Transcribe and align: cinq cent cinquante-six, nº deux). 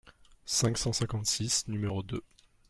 cinq 0.47 0.79
cent 0.79 0.93
cinquante-six, 0.93 1.65
nº 1.67 2.03
deux). 2.03 2.23